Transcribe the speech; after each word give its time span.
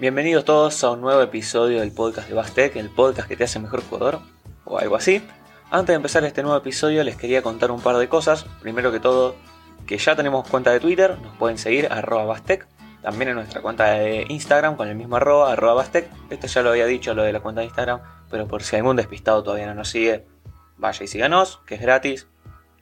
Bienvenidos 0.00 0.44
todos 0.44 0.84
a 0.84 0.92
un 0.92 1.00
nuevo 1.00 1.20
episodio 1.22 1.80
del 1.80 1.90
podcast 1.90 2.28
de 2.28 2.34
Bastec, 2.36 2.76
el 2.76 2.88
podcast 2.88 3.26
que 3.26 3.36
te 3.36 3.42
hace 3.42 3.58
mejor 3.58 3.82
jugador, 3.82 4.20
o 4.64 4.78
algo 4.78 4.94
así. 4.94 5.20
Antes 5.72 5.88
de 5.88 5.94
empezar 5.94 6.22
este 6.22 6.44
nuevo 6.44 6.56
episodio 6.56 7.02
les 7.02 7.16
quería 7.16 7.42
contar 7.42 7.72
un 7.72 7.80
par 7.80 7.96
de 7.96 8.08
cosas. 8.08 8.44
Primero 8.62 8.92
que 8.92 9.00
todo, 9.00 9.34
que 9.88 9.98
ya 9.98 10.14
tenemos 10.14 10.48
cuenta 10.48 10.70
de 10.70 10.78
Twitter, 10.78 11.18
nos 11.18 11.36
pueden 11.36 11.58
seguir 11.58 11.88
arroba 11.90 12.26
Bastec. 12.26 12.68
También 13.02 13.30
en 13.30 13.34
nuestra 13.34 13.60
cuenta 13.60 13.90
de 13.90 14.24
Instagram 14.28 14.76
con 14.76 14.86
el 14.86 14.94
mismo 14.94 15.16
arroba, 15.16 15.52
arroba 15.52 15.74
Bastec. 15.74 16.08
Esto 16.30 16.46
ya 16.46 16.62
lo 16.62 16.70
había 16.70 16.86
dicho, 16.86 17.12
lo 17.12 17.24
de 17.24 17.32
la 17.32 17.40
cuenta 17.40 17.62
de 17.62 17.66
Instagram, 17.66 18.00
pero 18.30 18.46
por 18.46 18.62
si 18.62 18.76
algún 18.76 18.94
despistado 18.94 19.42
todavía 19.42 19.66
no 19.66 19.74
nos 19.74 19.88
sigue, 19.88 20.24
vaya 20.76 21.02
y 21.02 21.08
síganos, 21.08 21.58
que 21.66 21.74
es 21.74 21.80
gratis 21.80 22.28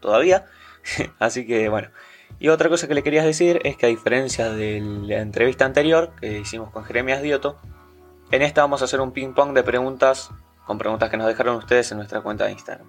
todavía. 0.01 0.45
Así 1.19 1.47
que 1.47 1.71
bueno, 1.71 1.89
y 2.39 2.49
otra 2.49 2.69
cosa 2.69 2.87
que 2.87 2.95
le 2.95 3.03
quería 3.03 3.23
decir 3.23 3.61
es 3.65 3.77
que 3.77 3.87
a 3.87 3.89
diferencia 3.89 4.51
de 4.51 4.81
la 4.81 5.21
entrevista 5.21 5.65
anterior 5.65 6.13
que 6.21 6.39
hicimos 6.39 6.71
con 6.71 6.85
Jeremías 6.85 7.23
Dioto, 7.23 7.59
en 8.31 8.43
esta 8.43 8.61
vamos 8.61 8.83
a 8.83 8.85
hacer 8.85 9.01
un 9.01 9.13
ping 9.13 9.33
pong 9.33 9.53
de 9.55 9.63
preguntas 9.63 10.31
con 10.67 10.79
preguntas 10.79 11.09
que 11.11 11.17
nos 11.17 11.29
dejaron 11.29 11.57
ustedes 11.57 11.91
en 11.93 11.99
nuestra 11.99 12.21
cuenta 12.21 12.45
de 12.45 12.53
Instagram. 12.53 12.87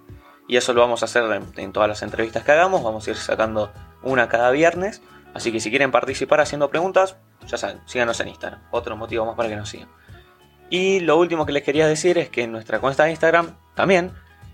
Y 0.48 0.56
eso 0.56 0.72
lo 0.72 0.80
vamos 0.80 1.02
a 1.02 1.04
hacer 1.04 1.24
en, 1.56 1.72
todas 1.72 1.88
las 1.88 2.02
entrevistas 2.02 2.42
que 2.42 2.52
hagamos, 2.52 2.82
vamos 2.82 3.06
a 3.06 3.10
ir 3.10 3.16
sacando 3.16 3.72
una 4.02 4.28
cada 4.28 4.50
viernes. 4.50 5.00
Así 5.34 5.52
que 5.52 5.60
si 5.60 5.70
quieren 5.70 5.92
participar 5.92 6.40
haciendo 6.40 6.68
preguntas, 6.70 7.16
ya 7.46 7.56
saben, 7.56 7.80
síganos 7.86 8.18
en 8.20 8.28
Instagram. 8.28 8.62
Otro 8.70 8.96
motivo 8.96 9.26
más 9.26 9.36
para 9.36 9.48
que 9.48 9.56
nos 9.56 9.68
sigan. 9.68 9.88
Y 10.70 11.00
lo 11.00 11.16
último 11.18 11.46
que 11.46 11.52
les 11.52 11.62
quería 11.62 11.86
decir 11.86 12.18
es 12.18 12.30
que 12.30 12.42
en 12.42 12.52
nuestra 12.52 12.80
cuenta 12.80 13.04
de 13.04 13.10
Instagram 13.10 13.56
también 13.74 14.12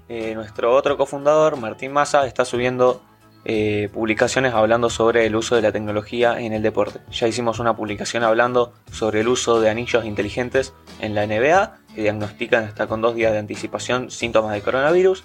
eh, 0.08 0.34
nuestro 0.34 0.74
otro 0.74 0.96
cofundador, 0.96 1.56
Martín 1.56 1.92
Massa, 1.92 2.26
está 2.26 2.44
subiendo 2.44 3.02
eh, 3.46 3.90
publicaciones 3.92 4.54
hablando 4.54 4.88
sobre 4.88 5.26
el 5.26 5.36
uso 5.36 5.54
de 5.54 5.62
la 5.62 5.70
tecnología 5.70 6.40
en 6.40 6.54
el 6.54 6.62
deporte. 6.62 7.00
Ya 7.12 7.28
hicimos 7.28 7.58
una 7.58 7.76
publicación 7.76 8.22
hablando 8.22 8.72
sobre 8.90 9.20
el 9.20 9.28
uso 9.28 9.60
de 9.60 9.68
anillos 9.68 10.06
inteligentes 10.06 10.72
en 11.00 11.14
la 11.14 11.26
NBA, 11.26 11.76
que 11.94 12.02
diagnostican 12.02 12.64
hasta 12.64 12.86
con 12.86 13.02
dos 13.02 13.14
días 13.14 13.32
de 13.32 13.38
anticipación 13.38 14.10
síntomas 14.10 14.54
de 14.54 14.62
coronavirus. 14.62 15.24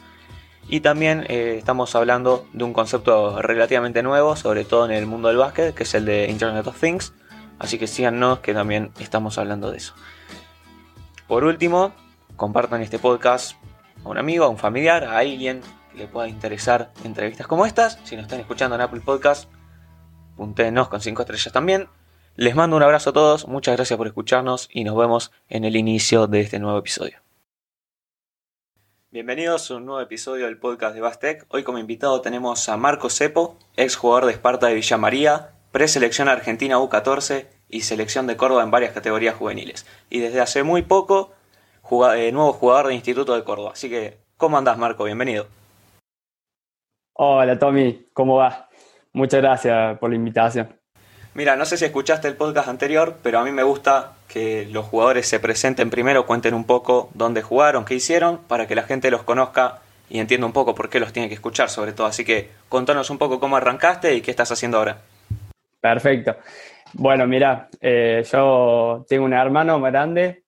Y 0.68 0.82
también 0.82 1.26
eh, 1.30 1.56
estamos 1.58 1.96
hablando 1.96 2.46
de 2.54 2.64
un 2.64 2.74
concepto 2.74 3.42
relativamente 3.42 4.04
nuevo, 4.04 4.36
sobre 4.36 4.66
todo 4.66 4.86
en 4.86 4.92
el 4.92 5.06
mundo 5.06 5.30
del 5.30 5.38
básquet, 5.38 5.74
que 5.74 5.84
es 5.84 5.94
el 5.96 6.06
de 6.06 6.28
Internet 6.30 6.68
of 6.68 6.80
Things. 6.80 7.14
Así 7.58 7.78
que 7.78 7.88
síganos 7.88 8.40
que 8.40 8.54
también 8.54 8.92
estamos 9.00 9.38
hablando 9.38 9.72
de 9.72 9.78
eso. 9.78 9.94
Por 11.28 11.46
último, 11.46 11.94
compartan 12.36 12.82
este 12.82 13.00
podcast 13.00 13.56
a 14.04 14.10
un 14.10 14.18
amigo, 14.18 14.46
a 14.46 14.50
un 14.50 14.58
familiar, 14.58 15.06
a 15.06 15.20
alguien 15.20 15.62
le 15.96 16.08
pueda 16.08 16.28
interesar 16.28 16.92
entrevistas 17.04 17.48
como 17.48 17.66
estas. 17.66 18.00
Si 18.04 18.16
nos 18.16 18.24
están 18.24 18.40
escuchando 18.40 18.76
en 18.76 18.82
Apple 18.82 19.02
Podcast, 19.02 19.50
punténos 20.36 20.90
con 20.90 21.02
5 21.02 21.22
estrellas 21.22 21.54
también. 21.54 21.88
Les 22.36 22.56
mando 22.56 22.78
un 22.78 22.84
abrazo 22.84 23.10
a 23.10 23.14
todos, 23.14 23.48
muchas 23.48 23.76
gracias 23.76 23.98
por 23.98 24.08
escucharnos 24.08 24.70
y 24.72 24.84
nos 24.84 24.96
vemos 24.96 25.32
en 25.50 25.66
el 25.66 25.76
inicio 25.76 26.28
de 26.28 26.42
este 26.42 26.60
nuevo 26.60 26.78
episodio. 26.78 27.18
Bienvenidos 29.12 29.70
a 29.72 29.76
un 29.76 29.86
nuevo 29.86 30.02
episodio 30.02 30.46
del 30.46 30.60
podcast 30.60 30.94
de 30.94 31.02
Bastec. 31.02 31.46
Hoy 31.50 31.64
como 31.64 31.80
invitado 31.80 32.22
tenemos 32.22 32.70
a 32.70 32.78
Marco 32.78 33.10
Cepo, 33.10 33.58
ex 33.76 33.96
jugador 33.96 34.28
de 34.28 34.34
Esparta 34.34 34.68
de 34.68 34.76
Villa 34.76 34.98
María, 34.98 35.50
preselección 35.72 36.30
argentina 36.30 36.78
U14 36.78 37.48
y 37.70 37.82
selección 37.82 38.28
de 38.28 38.38
Córdoba 38.38 38.64
en 38.64 38.72
varias 38.72 38.94
categorías 38.94 39.36
juveniles. 39.36 39.86
Y 40.10 40.20
desde 40.20 40.42
hace 40.42 40.64
muy 40.64 40.84
poco, 40.84 41.34
eh, 42.16 42.32
nuevo 42.32 42.54
jugador 42.54 42.88
de 42.88 42.96
Instituto 42.96 43.36
de 43.36 43.44
Córdoba. 43.44 43.72
Así 43.74 43.90
que, 43.90 44.20
¿cómo 44.38 44.58
andás 44.58 44.78
Marco? 44.78 45.04
Bienvenido. 45.04 45.48
Hola 47.22 47.60
Tommy, 47.60 48.06
¿cómo 48.14 48.38
va? 48.38 48.70
Muchas 49.12 49.42
gracias 49.42 50.00
por 50.00 50.10
la 50.10 50.16
invitación. 50.16 50.70
Mira, 51.34 51.58
no 51.58 51.66
sé 51.66 51.76
si 51.76 51.84
escuchaste 51.84 52.30
el 52.30 52.38
podcast 52.38 52.70
anterior, 52.70 53.18
pero 53.22 53.40
a 53.40 53.44
mí 53.44 53.52
me 53.52 53.64
gusta 53.64 54.14
que 54.30 54.66
los 54.72 54.86
jugadores 54.86 55.28
se 55.28 55.42
presenten 55.42 55.90
primero, 55.90 56.26
cuenten 56.26 56.54
un 56.54 56.64
poco 56.64 57.10
dónde 57.14 57.42
jugaron, 57.42 57.84
qué 57.84 57.96
hicieron, 57.96 58.38
para 58.48 58.68
que 58.68 58.76
la 58.76 58.84
gente 58.84 59.12
los 59.12 59.24
conozca 59.24 59.80
y 60.10 60.20
entienda 60.20 60.48
un 60.48 60.54
poco 60.54 60.74
por 60.74 60.90
qué 60.90 61.02
los 61.02 61.12
tiene 61.12 61.28
que 61.28 61.34
escuchar, 61.34 61.70
sobre 61.70 61.92
todo. 61.92 62.08
Así 62.08 62.24
que 62.24 62.52
contanos 62.70 63.10
un 63.10 63.18
poco 63.18 63.38
cómo 63.38 63.58
arrancaste 63.58 64.16
y 64.16 64.22
qué 64.22 64.32
estás 64.32 64.54
haciendo 64.54 64.78
ahora. 64.78 65.00
Perfecto. 65.82 66.38
Bueno, 66.94 67.28
mira, 67.28 67.68
eh, 67.82 68.24
yo 68.32 69.06
tengo 69.10 69.26
un 69.26 69.34
hermano 69.34 69.82
grande, 69.82 70.46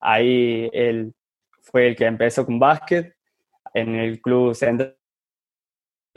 ahí 0.00 0.68
él 0.72 1.14
fue 1.62 1.86
el 1.86 1.96
que 1.96 2.06
empezó 2.06 2.44
con 2.44 2.58
básquet 2.58 3.14
en 3.72 3.94
el 3.94 4.20
club 4.20 4.56
central 4.56 4.97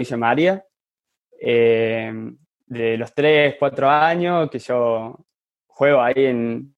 Villa 0.01 0.17
María. 0.17 0.65
Eh, 1.39 2.13
de 2.65 2.97
los 2.97 3.13
3, 3.13 3.55
4 3.59 3.89
años 3.89 4.49
que 4.49 4.59
yo 4.59 5.17
juego 5.67 6.01
ahí 6.01 6.25
en... 6.25 6.75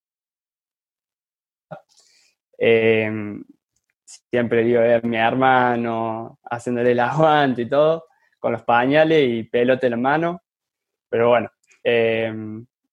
Eh, 2.58 3.12
siempre 4.32 4.64
digo 4.64 4.80
a 4.82 5.06
mi 5.06 5.18
hermano 5.18 6.40
haciéndole 6.50 6.92
el 6.92 7.00
aguante 7.00 7.64
y 7.64 7.70
todo, 7.70 8.06
con 8.40 8.54
los 8.54 8.64
pañales 8.64 9.28
y 9.30 9.44
pelote 9.44 9.88
en 9.88 9.92
la 9.92 9.98
mano. 9.98 10.42
Pero 11.10 11.30
bueno, 11.30 11.52
eh, 11.84 12.34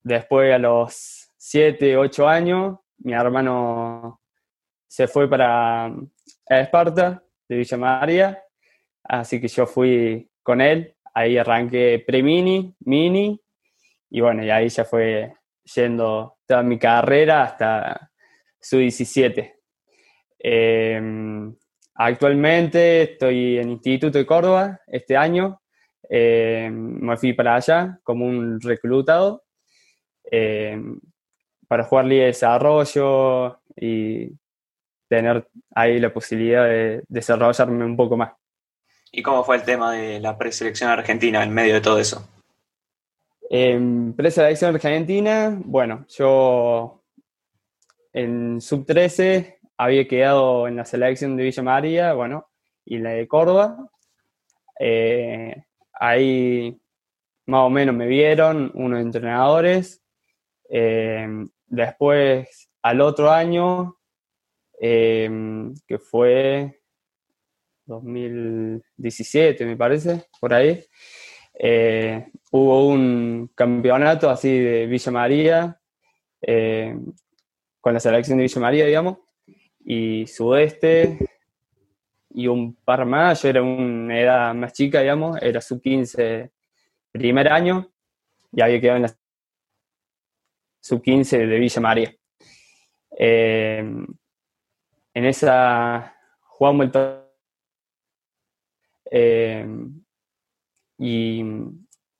después 0.02 0.52
a 0.52 0.58
los 0.58 1.32
7, 1.36 1.96
8 1.96 2.28
años, 2.28 2.78
mi 2.98 3.12
hermano 3.12 4.20
se 4.86 5.08
fue 5.08 5.28
para 5.28 5.90
Esparta 6.46 7.22
de 7.48 7.56
Villa 7.56 7.76
María 7.76 8.44
Así 9.04 9.40
que 9.40 9.48
yo 9.48 9.66
fui 9.66 10.30
con 10.42 10.60
él, 10.60 10.94
ahí 11.14 11.38
arranqué 11.38 12.02
pre-mini, 12.06 12.74
mini, 12.80 13.40
y 14.10 14.20
bueno, 14.20 14.44
y 14.44 14.50
ahí 14.50 14.68
ya 14.68 14.84
fue 14.84 15.34
yendo 15.74 16.38
toda 16.46 16.62
mi 16.62 16.78
carrera 16.78 17.42
hasta 17.42 18.10
su 18.60 18.78
17. 18.78 19.56
Em, 20.38 21.54
actualmente 21.94 23.02
estoy 23.02 23.58
en 23.58 23.70
Instituto 23.70 24.18
de 24.18 24.26
Córdoba 24.26 24.80
este 24.86 25.16
año. 25.16 25.60
Em, 26.08 26.98
me 27.00 27.16
fui 27.16 27.32
para 27.34 27.56
allá 27.56 28.00
como 28.02 28.26
un 28.26 28.60
reclutado 28.60 29.44
em, 30.24 30.98
para 31.68 31.84
jugar 31.84 32.06
Liga 32.06 32.22
de 32.22 32.26
Desarrollo 32.28 33.60
y 33.76 34.32
tener 35.08 35.46
ahí 35.74 36.00
la 36.00 36.12
posibilidad 36.12 36.64
de 36.64 37.02
desarrollarme 37.08 37.84
un 37.84 37.96
poco 37.96 38.16
más. 38.16 38.32
¿Y 39.12 39.22
cómo 39.22 39.42
fue 39.42 39.56
el 39.56 39.64
tema 39.64 39.92
de 39.92 40.20
la 40.20 40.38
preselección 40.38 40.90
argentina 40.90 41.42
en 41.42 41.52
medio 41.52 41.74
de 41.74 41.80
todo 41.80 41.98
eso? 41.98 42.28
En 43.48 44.14
preselección 44.14 44.74
argentina, 44.74 45.58
bueno, 45.64 46.06
yo 46.08 47.02
en 48.12 48.60
sub-13 48.60 49.58
había 49.76 50.06
quedado 50.06 50.68
en 50.68 50.76
la 50.76 50.84
selección 50.84 51.36
de 51.36 51.44
Villa 51.44 51.62
María, 51.62 52.12
bueno, 52.12 52.48
y 52.84 52.98
la 52.98 53.10
de 53.10 53.26
Córdoba. 53.26 53.90
Eh, 54.78 55.64
ahí 55.92 56.80
más 57.46 57.66
o 57.66 57.70
menos 57.70 57.94
me 57.94 58.06
vieron 58.06 58.70
unos 58.74 59.00
entrenadores. 59.00 60.02
Eh, 60.68 61.26
después, 61.66 62.70
al 62.82 63.00
otro 63.00 63.32
año, 63.32 63.96
eh, 64.80 65.28
que 65.86 65.98
fue 65.98 66.79
2017, 67.90 69.66
me 69.66 69.76
parece, 69.76 70.26
por 70.40 70.54
ahí. 70.54 70.84
Eh, 71.58 72.26
hubo 72.52 72.88
un 72.88 73.50
campeonato 73.54 74.30
así 74.30 74.58
de 74.58 74.86
Villa 74.86 75.12
María, 75.12 75.80
eh, 76.40 76.96
con 77.80 77.92
la 77.92 78.00
selección 78.00 78.38
de 78.38 78.44
Villa 78.44 78.60
María, 78.60 78.86
digamos, 78.86 79.18
y 79.84 80.26
Sudeste, 80.26 81.18
y 82.30 82.46
un 82.46 82.76
par 82.76 83.04
más, 83.04 83.42
yo 83.42 83.48
era 83.48 83.62
una 83.62 84.18
edad 84.18 84.54
más 84.54 84.72
chica, 84.72 85.00
digamos, 85.00 85.36
era 85.42 85.60
sub-15 85.60 86.50
primer 87.10 87.52
año, 87.52 87.90
y 88.52 88.62
había 88.62 88.80
quedado 88.80 88.96
en 88.98 89.02
la 89.02 89.16
sub-15 90.80 91.46
de 91.46 91.58
Villa 91.58 91.80
María. 91.80 92.14
Eh, 93.18 93.84
en 95.12 95.24
esa 95.24 96.14
jugamos 96.42 96.86
el 96.86 96.92
eh, 99.10 99.66
y 100.98 101.44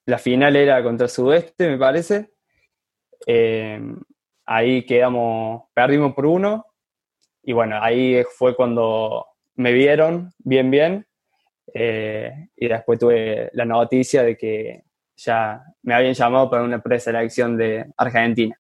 la 0.07 0.19
final 0.19 0.57
era 0.57 0.83
contra 0.83 1.05
el 1.05 1.11
Sudeste, 1.11 1.69
me 1.69 1.79
parece. 1.79 2.31
Eh, 3.27 3.81
ahí 4.47 4.85
quedamos, 4.85 5.65
perdimos 5.75 6.15
por 6.15 6.27
uno. 6.27 6.67
Y 7.43 7.53
bueno, 7.53 7.79
ahí 7.81 8.23
fue 8.37 8.57
cuando 8.57 9.27
me 9.55 9.73
vieron 9.73 10.33
bien, 10.39 10.71
bien. 10.71 11.07
Eh, 11.73 12.49
y 12.57 12.69
después 12.69 12.99
tuve 12.99 13.51
la 13.53 13.65
noticia 13.65 14.23
de 14.23 14.37
que 14.37 14.83
ya 15.17 15.63
me 15.83 15.95
habían 15.95 16.15
llamado 16.15 16.51
para 16.51 16.63
una 16.63 16.83
preselección 16.83 17.57
de 17.57 17.87
Argentina. 17.97 18.59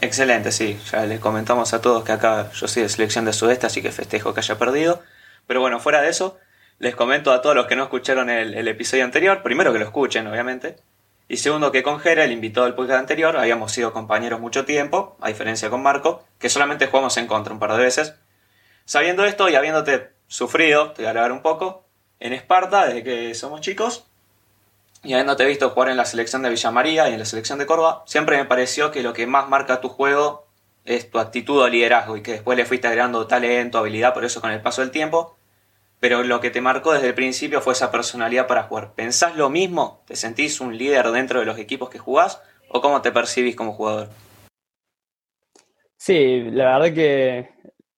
Excelente, 0.00 0.52
sí. 0.52 0.78
Ya 0.90 1.06
les 1.06 1.20
comentamos 1.20 1.72
a 1.72 1.80
todos 1.80 2.04
que 2.04 2.12
acá 2.12 2.50
yo 2.52 2.68
soy 2.68 2.82
de 2.82 2.88
selección 2.88 3.24
de 3.24 3.32
Sudeste, 3.32 3.66
así 3.66 3.82
que 3.82 3.90
festejo 3.90 4.34
que 4.34 4.40
haya 4.40 4.58
perdido. 4.58 5.02
Pero 5.46 5.60
bueno, 5.60 5.80
fuera 5.80 6.02
de 6.02 6.10
eso, 6.10 6.38
les 6.78 6.94
comento 6.94 7.32
a 7.32 7.40
todos 7.40 7.56
los 7.56 7.66
que 7.66 7.76
no 7.76 7.84
escucharon 7.84 8.28
el, 8.28 8.68
episodio 8.68 9.04
anterior, 9.04 9.42
primero 9.42 9.72
que 9.72 9.78
lo 9.78 9.84
escuchen, 9.84 10.26
obviamente. 10.26 10.76
Y 11.28 11.38
segundo, 11.38 11.72
que 11.72 11.82
con 11.82 12.00
el 12.04 12.32
invitado 12.32 12.66
del 12.66 12.74
podcast 12.74 13.00
anterior, 13.00 13.36
habíamos 13.36 13.72
sido 13.72 13.92
compañeros 13.92 14.40
mucho 14.40 14.64
tiempo, 14.64 15.16
a 15.20 15.28
diferencia 15.28 15.70
con 15.70 15.82
Marco, 15.82 16.24
que 16.38 16.48
solamente 16.48 16.86
jugamos 16.86 17.16
en 17.16 17.26
contra 17.26 17.52
un 17.52 17.58
par 17.58 17.72
de 17.72 17.82
veces. 17.82 18.14
Sabiendo 18.84 19.24
esto 19.24 19.48
y 19.48 19.56
habiéndote 19.56 20.12
sufrido, 20.28 20.92
te 20.92 21.02
voy 21.02 21.06
a 21.06 21.10
hablar 21.10 21.32
un 21.32 21.42
poco, 21.42 21.84
en 22.20 22.32
Esparta 22.32 22.86
desde 22.86 23.02
que 23.02 23.34
somos 23.34 23.60
chicos, 23.60 24.06
y 25.02 25.14
habiéndote 25.14 25.44
visto 25.44 25.70
jugar 25.70 25.88
en 25.88 25.96
la 25.96 26.04
selección 26.04 26.42
de 26.42 26.50
Villa 26.50 26.70
María 26.70 27.08
y 27.08 27.12
en 27.12 27.18
la 27.18 27.24
selección 27.24 27.58
de 27.58 27.66
Córdoba, 27.66 28.04
siempre 28.06 28.36
me 28.36 28.44
pareció 28.44 28.90
que 28.90 29.02
lo 29.02 29.12
que 29.12 29.26
más 29.26 29.48
marca 29.48 29.80
tu 29.80 29.88
juego 29.88 30.46
es 30.84 31.10
tu 31.10 31.18
actitud 31.18 31.60
o 31.60 31.68
liderazgo 31.68 32.16
y 32.16 32.22
que 32.22 32.32
después 32.32 32.56
le 32.56 32.64
fuiste 32.64 32.86
agregando 32.86 33.26
talento, 33.26 33.78
habilidad, 33.78 34.14
por 34.14 34.24
eso 34.24 34.40
con 34.40 34.50
el 34.50 34.62
paso 34.62 34.82
del 34.82 34.90
tiempo. 34.90 35.35
Pero 36.00 36.22
lo 36.22 36.40
que 36.40 36.50
te 36.50 36.60
marcó 36.60 36.92
desde 36.92 37.08
el 37.08 37.14
principio 37.14 37.60
fue 37.60 37.72
esa 37.72 37.90
personalidad 37.90 38.46
para 38.46 38.64
jugar. 38.64 38.92
¿Pensás 38.94 39.36
lo 39.36 39.48
mismo? 39.48 40.02
¿Te 40.06 40.16
sentís 40.16 40.60
un 40.60 40.76
líder 40.76 41.06
dentro 41.10 41.40
de 41.40 41.46
los 41.46 41.58
equipos 41.58 41.88
que 41.88 41.98
jugás? 41.98 42.42
¿O 42.68 42.80
cómo 42.80 43.00
te 43.00 43.12
percibís 43.12 43.56
como 43.56 43.72
jugador? 43.72 44.08
Sí, 45.96 46.42
la 46.50 46.78
verdad 46.78 46.94
que 46.94 47.48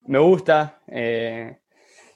me 0.07 0.19
gusta 0.19 0.81
eh, 0.87 1.59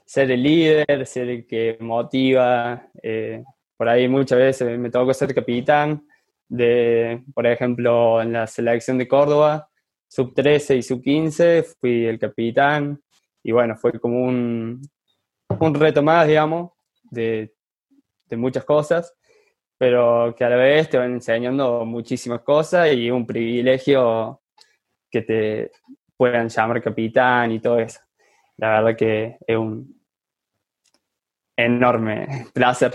ser 0.05 0.31
el 0.31 0.43
líder, 0.43 1.07
ser 1.07 1.29
el 1.29 1.47
que 1.47 1.77
motiva. 1.81 2.89
Eh, 3.03 3.43
por 3.77 3.89
ahí 3.89 4.09
muchas 4.09 4.39
veces 4.39 4.79
me 4.79 4.91
tocó 4.91 5.13
ser 5.13 5.35
capitán 5.35 6.07
de, 6.49 7.23
por 7.35 7.47
ejemplo, 7.47 8.23
en 8.23 8.33
la 8.33 8.47
selección 8.47 8.99
de 8.99 9.09
Córdoba, 9.09 9.69
sub 10.07 10.35
13 10.35 10.77
y 10.77 10.83
sub 10.83 11.03
15, 11.03 11.65
fui 11.81 12.05
el 12.05 12.19
capitán 12.19 13.01
y 13.43 13.53
bueno, 13.53 13.77
fue 13.77 13.99
como 13.99 14.23
un, 14.23 14.83
un 15.61 15.75
reto 15.75 16.03
más, 16.03 16.27
digamos, 16.27 16.73
de, 17.03 17.55
de, 18.27 18.37
muchas 18.37 18.65
cosas, 18.65 19.15
pero 19.79 20.35
que 20.37 20.45
a 20.45 20.49
la 20.49 20.57
vez 20.57 20.89
te 20.89 20.99
van 20.99 21.13
enseñando 21.13 21.85
muchísimas 21.85 22.41
cosas 22.41 22.93
y 22.93 23.11
un 23.11 23.27
privilegio 23.27 24.43
que 25.11 25.23
te 25.23 25.71
puedan 26.17 26.49
llamar 26.49 26.83
capitán 26.83 27.53
y 27.53 27.61
todo 27.61 27.79
eso. 27.79 28.01
La 28.57 28.81
verdad 28.81 28.97
que 28.97 29.39
es 29.47 29.57
un 29.57 30.01
enorme 31.57 32.47
placer. 32.55 32.93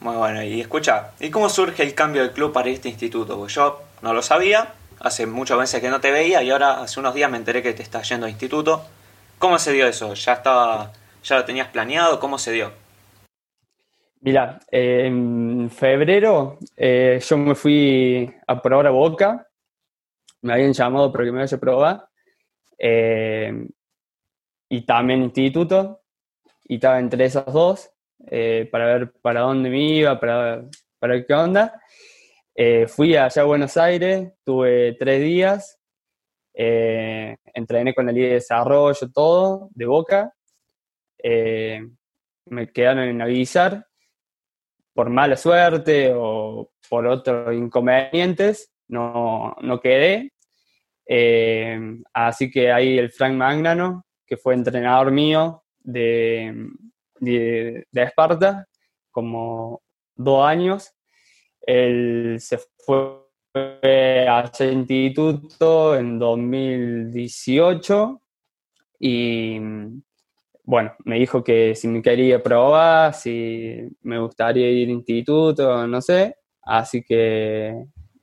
Muy 0.00 0.16
bueno, 0.16 0.42
y 0.42 0.60
escucha, 0.60 1.10
¿y 1.18 1.30
cómo 1.30 1.48
surge 1.48 1.82
el 1.82 1.94
cambio 1.94 2.22
del 2.22 2.32
club 2.32 2.52
para 2.52 2.68
este 2.68 2.88
instituto? 2.88 3.36
Porque 3.36 3.54
yo 3.54 3.82
no 4.02 4.14
lo 4.14 4.22
sabía, 4.22 4.74
hace 5.00 5.26
muchos 5.26 5.58
meses 5.58 5.80
que 5.80 5.90
no 5.90 6.00
te 6.00 6.12
veía 6.12 6.42
y 6.42 6.50
ahora 6.50 6.80
hace 6.80 7.00
unos 7.00 7.14
días 7.14 7.30
me 7.30 7.36
enteré 7.36 7.62
que 7.62 7.72
te 7.72 7.82
estás 7.82 8.08
yendo 8.08 8.26
a 8.26 8.30
instituto. 8.30 8.84
¿Cómo 9.38 9.58
se 9.58 9.72
dio 9.72 9.86
eso? 9.86 10.14
¿Ya 10.14 10.34
estaba 10.34 10.92
¿Ya 11.22 11.36
lo 11.36 11.44
tenías 11.44 11.68
planeado? 11.68 12.20
¿Cómo 12.20 12.38
se 12.38 12.52
dio? 12.52 12.72
Mira, 14.20 14.58
en 14.70 15.70
febrero 15.70 16.58
eh, 16.76 17.20
yo 17.24 17.38
me 17.38 17.54
fui 17.54 18.32
a 18.46 18.60
probar 18.60 18.88
a 18.88 18.90
Boca. 18.90 19.46
Me 20.42 20.52
habían 20.52 20.72
llamado 20.72 21.12
para 21.12 21.24
que 21.24 21.32
me 21.32 21.38
vaya 21.38 21.56
a 21.56 21.60
probar. 21.60 22.08
Eh, 22.78 23.68
y 24.68 24.86
también 24.86 25.22
instituto. 25.22 26.02
Y 26.64 26.76
estaba 26.76 26.98
entre 26.98 27.24
esas 27.24 27.46
dos 27.46 27.90
eh, 28.26 28.68
para 28.70 28.86
ver 28.86 29.12
para 29.22 29.40
dónde 29.40 29.70
me 29.70 29.82
iba, 29.82 30.18
para, 30.18 30.64
para 30.98 31.24
qué 31.24 31.34
onda. 31.34 31.80
fui 32.88 33.16
allá 33.16 33.42
a 33.42 33.44
Buenos 33.44 33.76
Aires, 33.76 34.32
tuve 34.44 34.94
tres 34.98 35.20
días. 35.20 35.78
entrené 36.54 37.94
con 37.94 38.06
la 38.06 38.12
línea 38.12 38.28
de 38.28 38.34
desarrollo, 38.34 39.10
todo, 39.12 39.68
de 39.74 39.86
Boca. 39.86 40.34
Eh, 41.22 41.86
me 42.46 42.72
quedaron 42.72 43.04
en 43.04 43.22
avisar 43.22 43.86
por 44.94 45.10
mala 45.10 45.36
suerte 45.36 46.12
o 46.14 46.72
por 46.88 47.06
otros 47.06 47.54
inconvenientes, 47.54 48.72
no, 48.88 49.54
no 49.60 49.80
quedé. 49.80 50.32
Eh, 51.06 51.78
así 52.12 52.50
que 52.50 52.72
ahí 52.72 52.98
el 52.98 53.10
Frank 53.10 53.34
Magnano, 53.34 54.04
que 54.26 54.36
fue 54.36 54.54
entrenador 54.54 55.10
mío 55.10 55.62
de, 55.78 56.68
de, 57.20 57.86
Esparta, 57.92 58.66
como 59.10 59.82
dos 60.14 60.46
años, 60.46 60.92
él 61.60 62.36
se 62.40 62.60
fue 62.84 63.22
a 63.54 64.50
ese 64.52 64.72
instituto 64.72 65.96
en 65.96 66.18
2018 66.18 68.20
y 69.00 69.58
bueno, 70.68 70.92
me 71.06 71.18
dijo 71.18 71.42
que 71.42 71.74
si 71.74 71.88
me 71.88 72.02
quería 72.02 72.42
probar, 72.42 73.14
si 73.14 73.88
me 74.02 74.18
gustaría 74.18 74.70
ir 74.70 74.88
al 74.88 74.96
instituto, 74.96 75.86
no 75.86 76.02
sé. 76.02 76.36
Así 76.60 77.02
que 77.02 77.74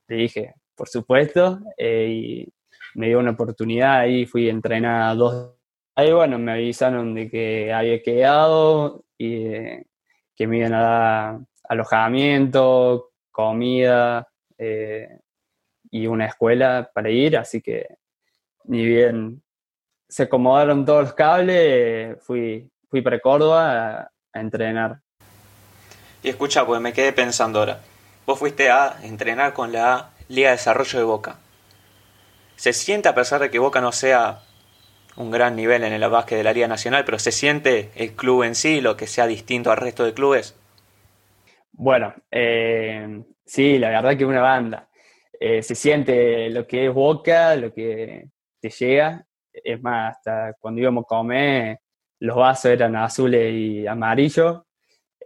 le 0.08 0.16
dije, 0.16 0.54
por 0.76 0.88
supuesto, 0.88 1.60
eh, 1.76 2.08
y 2.08 2.54
me 2.94 3.08
dio 3.08 3.18
una 3.18 3.32
oportunidad 3.32 4.06
y 4.06 4.28
fui 4.28 4.48
a 4.48 4.52
entrenar 4.52 5.18
dos. 5.18 5.56
Ahí, 5.96 6.14
bueno, 6.14 6.38
me 6.38 6.52
avisaron 6.52 7.16
de 7.16 7.32
que 7.32 7.74
había 7.74 8.00
quedado 8.04 9.06
y 9.18 9.48
eh, 9.48 9.88
que 10.36 10.46
me 10.46 10.60
iban 10.60 10.76
a 10.76 10.82
dar 10.82 11.40
alojamiento, 11.68 13.10
comida 13.32 14.28
eh, 14.60 15.20
y 15.90 16.06
una 16.06 16.28
escuela 16.28 16.92
para 16.94 17.10
ir, 17.10 17.38
así 17.38 17.60
que 17.60 17.88
ni 18.66 18.86
bien 18.86 19.42
se 20.08 20.24
acomodaron 20.24 20.86
todos 20.86 21.04
los 21.04 21.14
cables, 21.14 22.18
fui, 22.24 22.70
fui 22.90 23.02
para 23.02 23.20
Córdoba 23.20 24.12
a, 24.34 24.40
entrenar. 24.40 25.00
Y 26.22 26.30
escucha, 26.30 26.66
pues 26.66 26.82
me 26.82 26.92
quedé 26.92 27.14
pensando 27.14 27.60
ahora. 27.60 27.80
Vos 28.26 28.38
fuiste 28.38 28.70
a 28.70 28.98
entrenar 29.04 29.54
con 29.54 29.72
la 29.72 30.10
Liga 30.28 30.50
de 30.50 30.58
Desarrollo 30.58 31.00
de 31.00 31.06
Boca. 31.06 31.40
¿Se 32.58 32.74
siente, 32.74 33.08
a 33.08 33.16
pesar 33.16 33.42
de 33.42 33.50
que 33.50 33.60
Boca 33.60 33.80
no 33.80 33.92
sea 33.92 34.42
un 35.16 35.32
gran 35.32 35.56
nivel 35.56 35.84
en 35.84 35.94
el 35.94 36.10
básquet 36.10 36.38
de 36.38 36.44
la 36.44 36.54
Liga 36.54 36.68
Nacional, 36.68 37.06
pero 37.06 37.20
se 37.20 37.32
siente 37.32 37.92
el 37.96 38.14
club 38.14 38.44
en 38.44 38.56
sí, 38.56 38.82
lo 38.82 38.98
que 38.98 39.08
sea 39.08 39.28
distinto 39.28 39.72
al 39.72 39.78
resto 39.78 40.04
de 40.04 40.14
clubes? 40.14 40.60
Bueno, 41.72 42.14
eh, 42.32 43.24
sí, 43.46 43.78
la 43.78 43.90
verdad 43.90 44.18
que 44.18 44.24
es 44.24 44.30
una 44.30 44.42
banda. 44.42 44.90
Eh, 45.40 45.62
se 45.62 45.76
siente 45.76 46.50
lo 46.50 46.66
que 46.66 46.88
es 46.88 46.94
Boca, 46.94 47.56
lo 47.56 47.74
que 47.74 48.30
te 48.60 48.70
llega, 48.70 49.26
es 49.64 49.82
más, 49.82 50.18
hasta 50.18 50.54
cuando 50.60 50.82
íbamos 50.82 51.04
a 51.04 51.08
comer, 51.08 51.80
los 52.20 52.36
vasos 52.36 52.72
eran 52.72 52.96
azules 52.96 53.54
y 53.54 53.88
amarillos. 53.88 54.62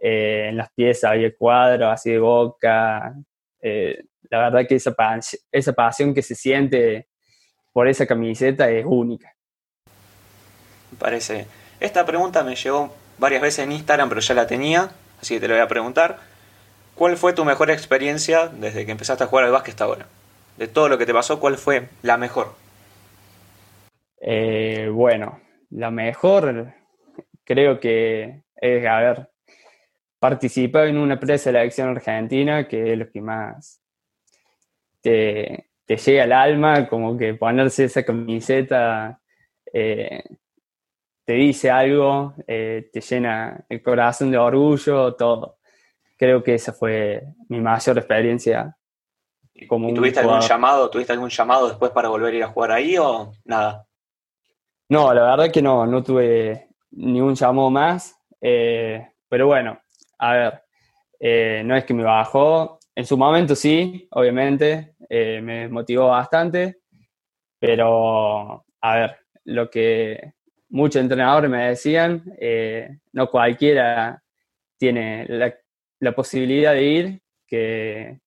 Eh, 0.00 0.46
en 0.48 0.56
las 0.56 0.70
piezas 0.72 1.12
había 1.12 1.34
cuadros 1.36 1.92
así 1.92 2.10
de 2.10 2.18
boca. 2.18 3.14
Eh, 3.60 4.04
la 4.30 4.38
verdad 4.38 4.66
que 4.66 4.76
esa, 4.76 4.94
esa 5.50 5.72
pasión 5.72 6.14
que 6.14 6.22
se 6.22 6.34
siente 6.34 7.08
por 7.72 7.88
esa 7.88 8.06
camiseta 8.06 8.70
es 8.70 8.84
única. 8.86 9.34
Parece. 10.98 11.46
Esta 11.78 12.04
pregunta 12.04 12.42
me 12.42 12.56
llegó 12.56 12.94
varias 13.18 13.42
veces 13.42 13.64
en 13.64 13.72
Instagram, 13.72 14.08
pero 14.08 14.20
ya 14.20 14.34
la 14.34 14.46
tenía, 14.46 14.90
así 15.20 15.34
que 15.34 15.40
te 15.40 15.48
lo 15.48 15.54
voy 15.54 15.62
a 15.62 15.68
preguntar. 15.68 16.18
¿Cuál 16.94 17.16
fue 17.16 17.32
tu 17.32 17.44
mejor 17.44 17.70
experiencia 17.70 18.48
desde 18.48 18.84
que 18.84 18.92
empezaste 18.92 19.24
a 19.24 19.26
jugar 19.26 19.46
al 19.46 19.52
básquet 19.52 19.72
hasta 19.72 19.84
ahora? 19.84 20.06
De 20.56 20.68
todo 20.68 20.88
lo 20.88 20.98
que 20.98 21.06
te 21.06 21.14
pasó, 21.14 21.40
¿cuál 21.40 21.56
fue 21.56 21.88
la 22.02 22.18
mejor? 22.18 22.54
Eh, 24.20 24.88
bueno, 24.92 25.40
la 25.70 25.90
mejor 25.90 26.74
creo 27.44 27.80
que 27.80 28.42
es 28.54 28.86
haber 28.86 29.30
participado 30.18 30.86
en 30.86 30.98
una 30.98 31.18
preselección 31.18 31.88
argentina, 31.88 32.68
que 32.68 32.92
es 32.92 32.98
lo 32.98 33.10
que 33.10 33.20
más 33.22 33.82
te, 35.00 35.70
llega 35.86 36.24
al 36.24 36.32
alma, 36.32 36.88
como 36.88 37.16
que 37.16 37.34
ponerse 37.34 37.84
esa 37.84 38.04
camiseta 38.04 39.20
eh, 39.72 40.22
te 41.24 41.32
dice 41.34 41.70
algo, 41.70 42.34
eh, 42.46 42.90
te 42.92 43.00
llena 43.00 43.64
el 43.68 43.82
corazón 43.82 44.30
de 44.30 44.38
orgullo, 44.38 45.14
todo. 45.14 45.58
Creo 46.16 46.42
que 46.42 46.54
esa 46.54 46.72
fue 46.72 47.22
mi 47.48 47.60
mayor 47.60 47.98
experiencia. 47.98 48.76
Como 49.68 49.94
¿Tuviste 49.94 50.20
algún 50.20 50.40
llamado? 50.40 50.90
¿Tuviste 50.90 51.12
algún 51.12 51.30
llamado 51.30 51.68
después 51.68 51.92
para 51.92 52.08
volver 52.08 52.34
a 52.34 52.36
ir 52.36 52.42
a 52.44 52.48
jugar 52.48 52.72
ahí 52.72 52.98
o 52.98 53.32
nada? 53.44 53.86
No, 54.90 55.14
la 55.14 55.22
verdad 55.22 55.52
que 55.52 55.62
no, 55.62 55.86
no 55.86 56.02
tuve 56.02 56.66
ningún 56.90 57.36
llamado 57.36 57.70
más. 57.70 58.12
Eh, 58.40 59.06
pero 59.28 59.46
bueno, 59.46 59.80
a 60.18 60.32
ver, 60.32 60.62
eh, 61.20 61.62
no 61.64 61.76
es 61.76 61.84
que 61.84 61.94
me 61.94 62.02
bajó. 62.02 62.80
En 62.96 63.06
su 63.06 63.16
momento 63.16 63.54
sí, 63.54 64.08
obviamente, 64.10 64.96
eh, 65.08 65.40
me 65.40 65.68
motivó 65.68 66.08
bastante. 66.08 66.80
Pero, 67.60 68.64
a 68.80 68.96
ver, 68.96 69.16
lo 69.44 69.70
que 69.70 70.32
muchos 70.70 71.00
entrenadores 71.00 71.48
me 71.48 71.68
decían, 71.68 72.24
no 73.12 73.30
cualquiera 73.30 74.20
tiene 74.76 75.24
la, 76.00 76.12
posibilidad 76.12 76.72
de 76.72 76.82
ir, 76.82 77.22
que 77.46 78.18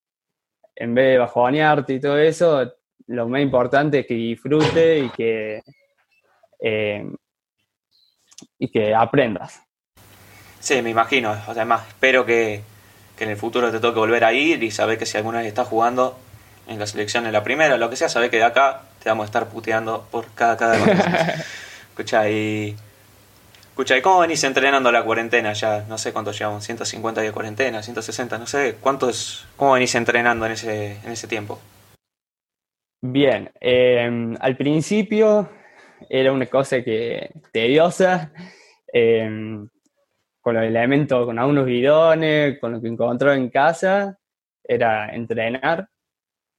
en 0.76 0.96
vez 0.96 1.12
de 1.12 1.18
bajonearte 1.18 1.96
y 1.96 2.00
todo 2.00 2.18
eso, 2.18 2.74
lo 3.08 3.28
más 3.28 3.42
importante 3.42 4.00
es 4.00 4.08
que 4.08 4.14
disfrute 4.14 5.00
y 5.00 5.10
que 5.10 5.62
eh, 6.64 7.06
y 8.58 8.72
que 8.72 8.96
aprendas. 8.96 9.62
Sí, 10.60 10.82
me 10.82 10.90
imagino. 10.90 11.36
Además, 11.48 11.86
espero 11.90 12.26
que, 12.26 12.64
que 13.18 13.26
en 13.26 13.32
el 13.32 13.38
futuro 13.38 13.70
te 13.70 13.82
toque 13.82 14.00
volver 14.00 14.24
a 14.24 14.32
ir 14.32 14.64
y 14.64 14.72
saber 14.72 14.98
que 14.98 15.06
si 15.06 15.18
alguna 15.18 15.40
vez 15.40 15.48
estás 15.48 15.68
jugando 15.68 16.18
en 16.68 16.80
la 16.80 16.88
selección 16.88 17.26
en 17.26 17.34
la 17.34 17.44
primera, 17.44 17.76
lo 17.76 17.90
que 17.90 17.98
sea, 17.98 18.08
saber 18.08 18.30
que 18.30 18.38
de 18.38 18.46
acá 18.46 18.84
te 19.04 19.10
vamos 19.10 19.26
a 19.26 19.28
estar 19.28 19.50
puteando 19.50 20.08
por 20.10 20.34
cada 20.34 20.56
cada. 20.56 20.78
Escucha, 21.90 22.30
y. 22.30 22.76
Escucha, 23.70 23.98
¿y 23.98 24.02
cómo 24.02 24.20
venís 24.20 24.44
entrenando 24.46 24.92
la 24.92 25.04
cuarentena 25.04 25.52
ya? 25.52 25.84
No 25.90 25.98
sé 25.98 26.14
cuánto 26.14 26.32
llevamos, 26.32 26.64
150 26.64 27.22
de 27.22 27.32
cuarentena, 27.34 27.84
160, 27.84 28.38
no 28.38 28.48
sé. 28.48 28.78
¿Cuánto 28.80 29.10
es, 29.10 29.46
¿Cómo 29.58 29.74
venís 29.74 29.94
entrenando 29.96 30.46
en 30.46 30.54
ese, 30.54 30.98
en 31.04 31.12
ese 31.12 31.28
tiempo? 31.28 31.60
Bien, 33.02 33.52
eh, 33.60 34.38
al 34.40 34.56
principio 34.56 35.50
era 36.10 36.32
una 36.32 36.46
cosa 36.46 36.84
que 36.84 37.32
tediosa, 37.52 38.34
eh, 38.92 39.30
con 40.42 40.56
los 40.56 40.64
elementos, 40.64 41.26
con 41.26 41.40
algunos 41.40 41.66
bidones, 41.66 42.60
con 42.60 42.74
lo 42.74 42.82
que 42.82 42.90
encontró 42.90 43.32
en 43.34 43.50
casa, 43.50 44.20
era 44.64 45.14
entrenar 45.14 45.88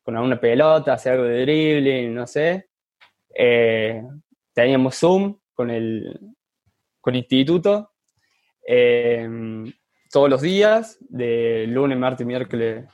con 0.02 0.16
alguna 0.16 0.40
pelota, 0.40 0.94
hacer 0.94 1.14
algo 1.14 1.24
de 1.24 1.42
dribbling, 1.42 2.14
no 2.14 2.26
sé. 2.26 2.68
Eh, 3.34 4.02
teníamos 4.52 4.98
Zoom 4.98 5.38
con 5.54 5.70
el, 5.70 6.18
con 7.00 7.14
instituto 7.14 7.92
eh, 8.66 9.28
todos 10.10 10.30
los 10.30 10.40
días, 10.40 10.96
de 11.00 11.66
lunes, 11.68 11.98
martes, 11.98 12.26
miércoles, 12.26 12.86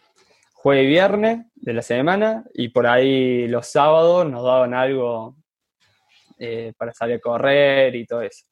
jueves 0.55 0.85
y 0.85 0.89
viernes 0.89 1.47
de 1.55 1.73
la 1.73 1.83
semana, 1.83 2.45
y 2.55 2.69
por 2.69 2.87
ahí 2.87 3.47
los 3.47 3.67
sábados 3.67 4.29
nos 4.29 4.43
daban 4.43 4.75
algo 4.75 5.37
eh, 6.43 6.73
para 6.75 6.95
salir 6.95 7.17
a 7.17 7.21
correr 7.21 7.95
y 7.95 8.07
todo 8.07 8.23
eso. 8.23 8.47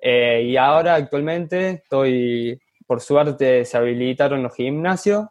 Eh, 0.00 0.44
y 0.46 0.56
ahora 0.56 0.94
actualmente 0.94 1.70
estoy, 1.72 2.58
por 2.86 3.02
suerte, 3.02 3.66
se 3.66 3.76
habilitaron 3.76 4.42
los 4.42 4.54
gimnasios, 4.54 5.26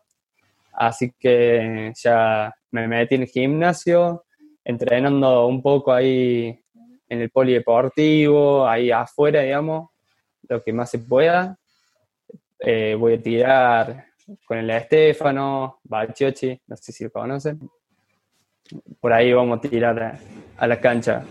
así 0.73 1.11
que 1.19 1.91
ya 1.95 2.53
me 2.69 2.87
metí 2.87 3.15
en 3.15 3.23
el 3.23 3.27
gimnasio, 3.27 4.25
entrenando 4.63 5.47
un 5.47 5.63
poco 5.63 5.91
ahí 5.91 6.63
en 7.07 7.21
el 7.21 7.31
polideportivo, 7.31 8.67
ahí 8.67 8.91
afuera, 8.91 9.41
digamos, 9.41 9.89
lo 10.47 10.61
que 10.61 10.71
más 10.71 10.91
se 10.91 10.99
pueda. 10.99 11.57
Eh, 12.59 12.95
voy 12.95 13.13
a 13.13 13.21
tirar 13.23 14.05
con 14.45 14.59
el 14.59 14.69
Estefano, 14.69 15.79
Balchiochi, 15.83 16.61
no 16.67 16.75
sé 16.77 16.91
si 16.91 17.05
lo 17.05 17.09
conocen. 17.09 17.59
Por 18.99 19.13
ahí 19.13 19.33
vamos 19.33 19.57
a 19.57 19.61
tirar 19.61 20.19
a 20.57 20.67
la 20.67 20.79
cancha 20.79 21.23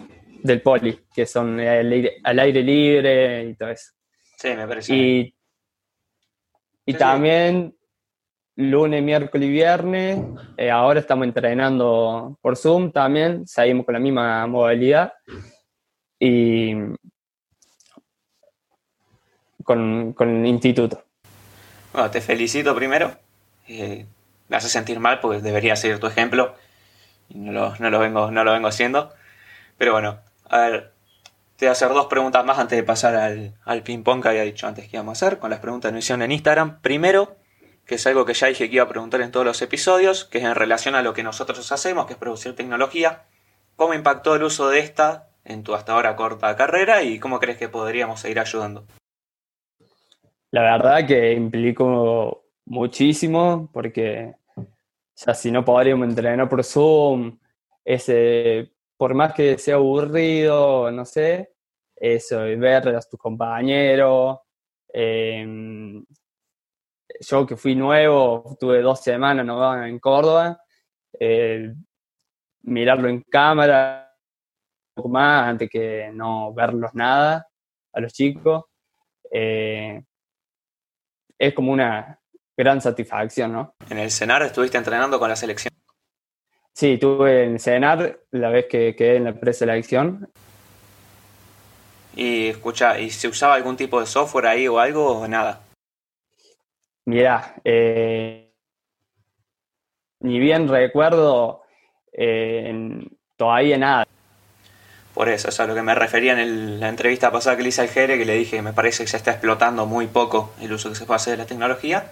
del 0.43 0.63
poli, 0.63 0.99
que 1.15 1.27
son 1.27 1.61
al 1.61 2.39
aire, 2.39 2.63
libre 2.63 3.45
y 3.45 3.55
todo 3.55 3.71
eso. 3.71 3.93
Sí, 4.37 4.49
me 4.55 4.67
parece. 4.67 4.95
Y, 4.95 5.35
y 6.87 6.95
también 6.95 7.75
lunes, 8.57 9.03
miércoles 9.03 9.49
y 9.49 9.53
viernes, 9.53 10.19
eh, 10.57 10.71
ahora 10.71 11.01
estamos 11.01 11.27
entrenando 11.27 12.39
por 12.41 12.57
Zoom 12.57 12.91
también, 12.91 13.47
seguimos 13.47 13.87
con 13.87 13.93
la 13.95 14.01
misma 14.01 14.47
modalidad. 14.47 15.13
Y 16.21 16.75
con, 19.63 20.13
con 20.15 20.29
el 20.29 20.47
instituto. 20.47 21.05
Bueno, 21.93 22.11
te 22.11 22.21
felicito 22.21 22.75
primero. 22.75 23.17
Eh, 23.69 24.07
me 24.49 24.57
hace 24.57 24.69
sentir 24.69 24.99
mal 24.99 25.21
porque 25.21 25.41
debería 25.41 25.77
ser 25.77 25.99
tu 25.99 26.07
ejemplo. 26.07 26.55
Y 27.29 27.39
no 27.39 27.53
lo, 27.53 27.75
no 27.79 27.91
lo, 27.91 27.99
vengo, 27.99 28.31
no 28.31 28.45
lo 28.45 28.53
vengo 28.53 28.69
haciendo. 28.69 29.13
Pero 29.77 29.93
bueno, 29.93 30.21
a 30.49 30.59
ver, 30.59 30.93
te 31.57 31.67
voy 31.67 31.69
a 31.69 31.73
hacer 31.73 31.89
dos 31.89 32.07
preguntas 32.07 32.45
más 32.45 32.59
antes 32.59 32.77
de 32.77 32.85
pasar 32.85 33.15
al, 33.17 33.55
al 33.65 33.83
ping-pong 33.83 34.23
que 34.23 34.29
había 34.29 34.43
dicho 34.43 34.67
antes 34.67 34.89
que 34.89 34.97
íbamos 34.97 35.23
a 35.23 35.27
hacer, 35.27 35.39
con 35.39 35.51
las 35.51 35.61
preguntas 35.61 35.91
de 35.91 35.97
emisión 35.97 36.23
en 36.23 36.33
Instagram. 36.33 36.81
Primero, 36.81 37.37
que 37.89 37.97
es 37.97 38.07
algo 38.07 38.25
que 38.25 38.35
ya 38.35 38.49
dije 38.49 38.69
que 38.69 38.77
iba 38.77 38.85
a 38.85 38.89
preguntar 38.89 39.23
en 39.23 39.31
todos 39.31 39.47
los 39.47 39.63
episodios, 39.63 40.25
que 40.25 40.39
es 40.39 40.45
en 40.45 40.55
relación 40.55 40.95
a 40.95 41.03
lo 41.03 41.15
que 41.15 41.23
nosotros 41.23 41.73
hacemos, 41.73 42.07
que 42.07 42.13
es 42.13 42.19
producir 42.19 42.55
tecnología. 42.55 43.25
¿Cómo 43.77 43.95
impactó 43.95 44.37
el 44.37 44.43
uso 44.43 44.69
de 44.69 44.81
esta 44.81 45.31
en 45.45 45.63
tu 45.63 45.75
hasta 45.75 45.95
ahora 45.95 46.15
corta 46.15 46.55
carrera 46.55 47.03
y 47.03 47.19
cómo 47.19 47.41
crees 47.41 47.57
que 47.57 47.69
podríamos 47.69 48.21
seguir 48.21 48.41
ayudando? 48.41 48.87
La 50.51 50.63
verdad 50.63 51.07
que 51.07 51.33
implicó 51.33 52.45
muchísimo 52.67 53.71
porque 53.73 54.35
ya 55.27 55.35
si 55.35 55.51
no 55.51 55.65
podríamos 55.65 56.09
entrenar 56.09 56.49
por 56.49 56.65
Zoom, 56.65 57.39
ese 57.85 58.73
por 58.97 59.15
más 59.15 59.33
que 59.33 59.59
sea 59.59 59.77
aburrido, 59.77 60.91
no 60.91 61.05
sé, 61.05 61.53
eso, 61.97 62.41
ver 62.41 62.89
a 62.89 63.01
tus 63.01 63.19
compañeros. 63.19 64.39
Em, 64.93 66.05
yo 67.21 67.47
que 67.47 67.57
fui 67.57 67.75
nuevo, 67.75 68.57
tuve 68.59 68.81
dos 68.83 69.01
semanas 69.01 69.47
¿no? 69.47 69.85
en 69.85 69.99
Córdoba, 69.99 70.61
eh, 71.19 71.73
mirarlo 72.63 73.09
en 73.09 73.23
cámara 73.23 74.13
un 74.97 75.03
poco 75.03 75.09
más 75.11 75.49
antes 75.49 75.69
que 75.71 76.11
no 76.13 76.53
verlos 76.53 76.95
nada 76.95 77.47
a 77.93 78.01
los 78.01 78.13
chicos. 78.13 78.65
Eh, 79.31 80.03
es 81.39 81.55
como 81.55 81.73
una 81.73 82.19
gran 82.59 82.81
satisfacción, 82.81 83.53
¿no? 83.53 83.75
En 83.89 83.99
el 83.99 84.11
CENAR 84.11 84.43
estuviste 84.43 84.77
entrenando 84.77 85.21
con 85.21 85.29
la 85.29 85.37
selección. 85.37 85.73
Sí, 86.75 86.99
tuve 86.99 87.45
en 87.45 87.61
CENAR 87.61 88.19
la 88.33 88.51
vez 88.51 88.67
que 88.67 88.97
quedé 88.97 89.17
en 89.17 89.25
la 89.25 89.33
preselección. 89.33 90.29
Y 92.17 92.49
escucha, 92.49 92.99
¿y 92.99 93.11
se 93.11 93.29
usaba 93.29 93.55
algún 93.55 93.77
tipo 93.77 94.01
de 94.01 94.07
software 94.07 94.47
ahí 94.47 94.67
o 94.67 94.81
algo 94.81 95.21
o 95.21 95.29
nada? 95.29 95.61
Mira, 97.07 97.55
eh, 97.65 98.53
ni 100.21 100.41
bien 100.41 100.67
recuerdo 100.67 101.63
eh, 102.13 103.07
todavía 103.37 103.79
nada. 103.79 104.07
Por 105.15 105.29
eso, 105.29 105.49
eso 105.49 105.49
es 105.49 105.61
a 105.61 105.67
lo 105.67 105.77
que 105.77 105.83
me 105.83 105.95
refería 105.95 106.41
en 106.41 106.81
la 106.81 106.89
entrevista 106.89 107.31
pasada 107.31 107.57
que 107.57 107.63
le 107.63 107.69
hice 107.69 107.83
al 107.83 107.89
Jere, 107.89 108.19
que 108.19 108.25
le 108.25 108.35
dije 108.35 108.63
me 108.63 108.73
parece 108.73 109.05
que 109.05 109.09
se 109.11 109.17
está 109.17 109.31
explotando 109.31 109.87
muy 109.87 110.09
poco 110.09 110.53
el 110.61 110.73
uso 110.73 110.89
que 110.89 110.97
se 110.97 111.07
puede 111.07 111.17
hacer 111.17 111.37
de 111.37 111.45
la 111.45 111.47
tecnología. 111.47 112.11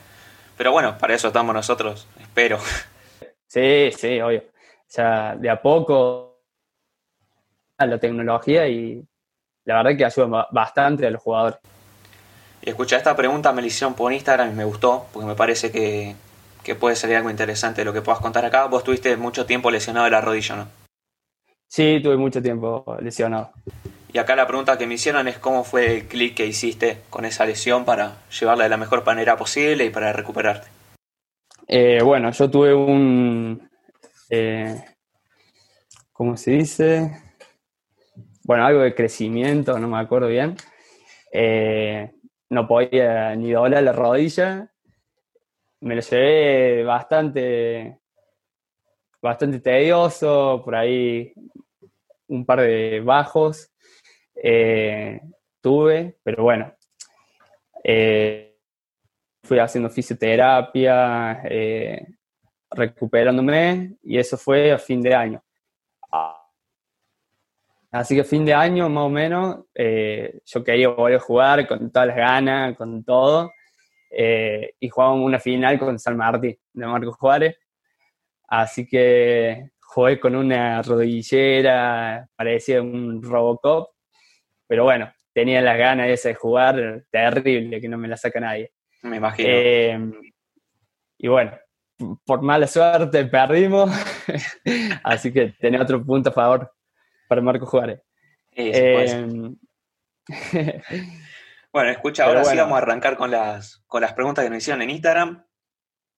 Pero 0.56 0.72
bueno, 0.72 0.96
para 0.98 1.14
eso 1.14 1.28
estamos 1.28 1.54
nosotros, 1.54 2.06
espero. 2.20 2.58
Sí, 3.46 3.90
sí, 3.96 4.20
obvio. 4.20 4.40
O 4.40 4.88
sea, 4.88 5.36
de 5.36 5.48
a 5.48 5.60
poco 5.60 6.42
la 7.78 7.98
tecnología 7.98 8.66
y 8.68 9.02
la 9.64 9.82
verdad 9.82 9.96
que 9.96 10.04
ayuda 10.04 10.48
bastante 10.50 11.06
a 11.06 11.10
los 11.10 11.22
jugadores. 11.22 11.58
Y 12.62 12.70
escucha, 12.70 12.96
esta 12.96 13.14
pregunta 13.14 13.52
me 13.52 13.60
la 13.60 13.68
hicieron 13.68 13.94
por 13.94 14.12
Instagram 14.12 14.50
y 14.50 14.54
me 14.54 14.64
gustó, 14.64 15.06
porque 15.12 15.26
me 15.26 15.34
parece 15.34 15.70
que, 15.70 16.16
puede 16.80 16.96
salir 16.96 17.16
algo 17.16 17.30
interesante 17.30 17.82
de 17.82 17.84
lo 17.84 17.92
que 17.92 18.02
puedas 18.02 18.20
contar 18.20 18.44
acá. 18.44 18.66
Vos 18.66 18.82
tuviste 18.82 19.16
mucho 19.16 19.46
tiempo 19.46 19.70
lesionado 19.70 20.04
de 20.04 20.10
la 20.10 20.20
rodilla, 20.20 20.56
¿no? 20.56 20.68
Sí, 21.68 22.00
tuve 22.02 22.16
mucho 22.16 22.42
tiempo 22.42 22.84
lesionado. 23.00 23.52
Y 24.16 24.18
acá 24.18 24.35
la 24.35 24.46
pregunta 24.46 24.78
que 24.78 24.87
me 24.87 24.94
hicieron 24.94 25.28
es 25.28 25.38
cómo 25.38 25.62
fue 25.62 25.94
el 25.94 26.08
clic 26.08 26.37
que 26.37 26.46
hiciste 26.46 27.02
con 27.11 27.26
esa 27.26 27.44
lesión 27.44 27.85
para 27.85 28.26
llevarla 28.30 28.64
de 28.64 28.70
la 28.70 28.78
mejor 28.78 29.04
manera 29.04 29.37
posible 29.37 29.85
y 29.85 29.90
para 29.90 30.11
recuperarte. 30.11 30.68
Eh, 31.68 32.00
bueno, 32.02 32.30
yo 32.30 32.50
tuve 32.50 32.73
un, 32.73 33.68
eh, 34.30 34.75
¿cómo 36.14 36.35
se 36.38 36.52
dice? 36.52 37.11
Bueno, 38.44 38.64
algo 38.64 38.80
de 38.80 38.94
crecimiento, 38.94 39.78
no 39.78 39.87
me 39.87 39.99
acuerdo 39.99 40.28
bien. 40.28 40.56
Eh, 41.30 42.11
no 42.49 42.66
podía 42.66 43.37
ni 43.37 43.52
doblar 43.52 43.82
la 43.82 43.92
rodilla. 43.92 44.73
Me 45.80 45.94
lo 45.94 46.00
llevé 46.00 46.85
bastante, 46.85 47.99
bastante 49.20 49.61
tedioso, 49.61 50.62
por 50.64 50.75
ahí 50.75 51.35
un 52.28 52.46
par 52.46 52.62
de 52.62 53.02
bajos 53.04 53.75
eh, 54.43 55.21
tuve, 55.61 56.19
pero 56.23 56.43
bueno, 56.45 56.73
fui 59.43 59.59
haciendo 59.59 59.90
fisioterapia, 59.90 61.43
recuperándome 62.71 63.97
y 64.02 64.19
eso 64.19 64.37
fue 64.37 64.73
a 64.73 64.78
fin 64.78 65.00
de 65.02 65.14
año. 65.14 65.43
Así 67.97 68.14
que 68.14 68.21
a 68.21 68.25
fin 68.25 68.45
de 68.45 68.52
año, 68.52 68.90
más 68.90 69.05
o 69.05 69.09
menos, 69.09 69.64
eh, 69.75 70.40
yo 70.45 70.62
quería 70.62 70.88
volver 70.90 71.16
a 71.16 71.21
jugar 71.21 71.66
con 71.66 71.90
todas 71.90 72.09
las 72.09 72.16
ganas, 72.16 72.76
con 72.76 73.02
todo. 73.02 73.52
Eh, 74.11 74.75
y 74.78 74.88
jugamos 74.90 75.25
una 75.25 75.40
final 75.40 75.78
con 75.78 75.99
San 75.99 76.14
Martín, 76.14 76.59
de 76.75 76.87
Marcos 76.87 77.16
Juárez. 77.16 77.57
Así 78.49 78.87
que 78.87 79.71
jugué 79.81 80.21
con 80.21 80.37
una 80.37 80.83
rodillera, 80.83 82.28
parecía 82.37 82.83
un 82.83 83.23
Robocop. 83.23 83.95
Pero 84.66 84.85
bueno, 84.85 85.12
tenía 85.32 85.61
las 85.61 85.78
ganas 85.78 86.08
esa 86.08 86.28
de 86.28 86.35
jugar, 86.35 87.04
terrible, 87.11 87.80
que 87.80 87.88
no 87.88 87.99
me 87.99 88.08
la 88.08 88.16
saca 88.16 88.40
nadie. 88.40 88.73
Me 89.02 89.16
imagino. 89.16 89.49
Eh, 89.50 89.99
y 91.18 91.28
bueno, 91.28 91.58
por 92.25 92.42
mala 92.42 92.66
suerte 92.66 93.25
perdimos, 93.26 93.90
así 95.04 95.32
que 95.32 95.54
tenía 95.61 95.82
otro 95.82 96.04
punto 96.04 96.30
a 96.30 96.32
favor 96.32 96.73
para 97.28 97.40
Marco 97.40 97.66
Juárez. 97.66 98.00
Eh, 98.52 99.54
Bueno, 101.76 101.90
escucha, 101.90 102.25
ahora 102.25 102.42
sí 102.42 102.56
vamos 102.56 102.75
a 102.75 102.78
arrancar 102.78 103.18
con 103.18 103.30
las, 103.30 103.85
con 103.87 104.00
las 104.00 104.14
preguntas 104.14 104.42
que 104.42 104.49
nos 104.49 104.56
hicieron 104.61 104.80
en 104.80 104.88
Instagram. 104.88 105.44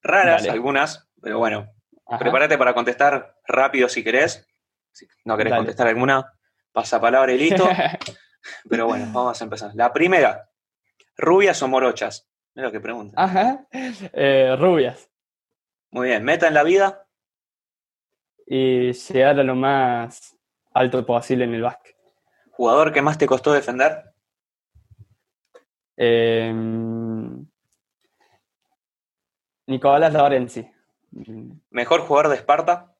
Raras 0.01 0.43
Dale. 0.43 0.53
algunas, 0.53 1.11
pero 1.21 1.39
bueno, 1.39 1.67
Ajá. 2.07 2.21
prepárate 2.21 2.57
para 2.57 2.75
contestar 2.75 3.35
rápido 3.45 3.89
si 3.89 4.05
querés. 4.05 4.47
Si 4.93 5.09
no 5.25 5.37
querés 5.37 5.51
Dale. 5.51 5.59
contestar 5.59 5.89
alguna, 5.89 6.33
pasa 6.71 7.01
palabra 7.01 7.33
y 7.33 7.39
listo. 7.39 7.69
pero 8.69 8.87
bueno, 8.87 9.07
vamos 9.13 9.41
a 9.41 9.45
empezar. 9.45 9.71
La 9.75 9.93
primera, 9.93 10.49
¿rubias 11.17 11.63
o 11.63 11.69
morochas? 11.69 12.29
Es 12.55 12.63
lo 12.63 12.73
que 12.73 12.81
pregunta. 12.81 13.23
Ajá. 13.23 13.67
Eh, 13.73 14.57
rubias. 14.59 15.11
Muy 15.91 16.09
bien, 16.09 16.25
meta 16.25 16.49
en 16.49 16.55
la 16.55 16.63
vida, 16.65 17.07
Y 18.47 18.93
llegar 18.93 19.39
a 19.39 19.43
lo 19.43 19.55
más 19.55 20.37
alto 20.73 21.05
posible 21.05 21.45
en 21.45 21.55
el 21.55 21.63
básquet. 21.63 21.97
jugador 22.53 22.93
que 22.93 23.03
más 23.03 23.17
te 23.19 23.27
costó 23.27 23.53
defender. 23.53 24.13
Eh, 25.97 26.53
Nicolás 29.67 30.13
Lorenzi. 30.13 30.71
Mejor 31.71 32.01
jugador 32.03 32.29
de 32.31 32.37
Esparta. 32.37 32.95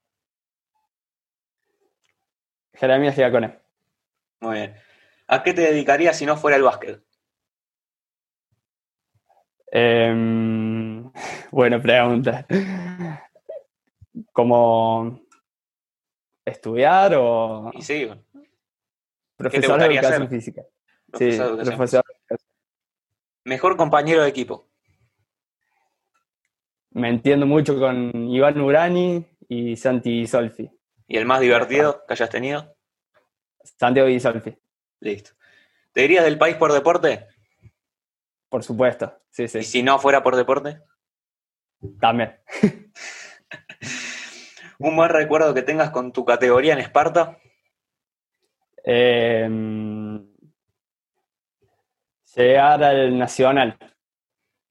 Jeremías 2.75 3.15
Giacone. 3.15 3.59
Muy 4.41 4.55
bien. 4.57 4.75
¿A 5.29 5.43
qué 5.43 5.53
te 5.53 5.61
dedicarías 5.61 6.17
si 6.17 6.25
no 6.25 6.37
fuera 6.39 6.57
el 6.57 6.63
básquet? 6.63 7.03
Eh, 9.71 11.05
buena 11.51 11.83
pregunta. 11.83 12.47
¿Como 14.33 15.21
estudiar 16.45 17.15
o 17.15 17.71
Y 17.75 17.83
sí, 17.83 18.09
profesor 19.37 19.79
de 19.79 19.87
educación 19.87 20.29
física? 20.31 20.63
profesor 21.11 21.19
Sí, 21.19 21.39
de 21.39 21.45
educación 21.45 21.77
profesor. 21.77 22.05
Mejor 23.45 23.77
compañero 23.77 24.23
de 24.23 24.29
equipo. 24.29 24.71
Me 26.91 27.11
entiendo 27.11 27.45
mucho 27.45 27.79
con 27.79 28.29
Iván 28.31 28.61
Urani 28.61 29.27
y 29.47 29.77
Santi 29.77 30.27
Solfi. 30.27 30.71
¿Y 31.07 31.19
el 31.19 31.27
más 31.27 31.41
divertido 31.41 32.05
que 32.07 32.15
hayas 32.15 32.31
tenido? 32.31 32.75
Santiago 33.63 34.09
y 34.09 34.19
Solfi, 34.19 34.57
Listo. 35.01 35.31
¿Te 35.93 36.03
dirías 36.03 36.25
del 36.25 36.39
país 36.39 36.57
por 36.57 36.73
deporte? 36.73 37.27
por 38.49 38.65
supuesto. 38.65 39.13
Sí, 39.31 39.47
sí. 39.47 39.59
Y 39.59 39.65
si 39.65 39.83
no 39.83 39.99
fuera 39.99 40.23
por 40.23 40.35
deporte, 40.35 40.81
También. 42.01 42.41
un 44.79 44.97
buen 44.97 45.11
recuerdo 45.11 45.53
que 45.53 45.61
tengas 45.63 45.91
con 45.91 46.13
tu 46.13 46.25
categoría 46.25 46.73
en 46.73 46.79
Esparta. 46.79 47.39
Eh, 48.85 49.47
llegar 52.35 52.83
al 52.83 53.19
Nacional. 53.19 53.79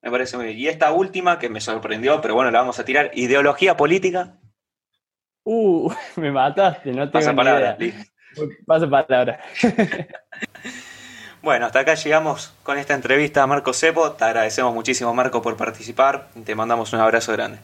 Me 0.01 0.10
parece 0.10 0.38
muy 0.38 0.48
bien. 0.48 0.57
Y 0.57 0.67
esta 0.69 0.91
última 0.91 1.38
que 1.38 1.50
me 1.50 1.62
sorprendió, 1.62 2.19
pero 2.22 2.34
bueno, 2.34 2.50
la 2.50 2.60
vamos 2.60 2.79
a 2.79 2.86
tirar. 2.86 3.12
Ideología 3.13 3.77
política. 3.77 4.39
Uh, 5.43 5.91
me 6.15 6.31
mataste, 6.31 6.89
no 6.91 7.03
tengo 7.03 7.12
Pasa 7.12 7.31
ni 7.31 7.38
palabra. 7.38 7.77
idea. 7.79 8.05
Pasa 8.65 8.89
palabra. 8.89 9.39
Bueno, 11.39 11.67
hasta 11.67 11.79
acá 11.79 11.94
llegamos 11.94 12.53
con 12.63 12.77
esta 12.77 12.94
entrevista 12.94 13.44
a 13.44 13.48
Marco 13.48 13.72
Cepo. 13.72 14.12
Te 14.12 14.25
agradecemos 14.25 14.74
muchísimo, 14.74 15.13
Marco, 15.13 15.41
por 15.41 15.56
participar. 15.56 16.29
Te 16.44 16.56
mandamos 16.56 16.91
un 16.91 17.00
abrazo 17.00 17.32
grande. 17.32 17.60